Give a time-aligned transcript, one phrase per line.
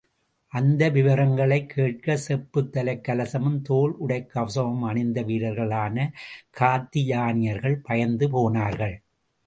[0.47, 6.11] அந்த விவரங்களைக் கேட்க, செப்புத் தலைக் கலசமும், தோல் உடைக்கவசமும் அணிந்த வீர்களான
[6.59, 9.01] காத்தயானியர்கள் பயந்து போனார்கள்.